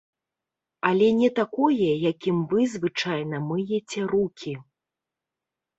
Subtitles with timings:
[0.89, 4.53] Але не такое, якім вы звычайна мыеце рукі.